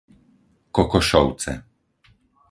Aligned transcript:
Kokošovce 0.75 1.53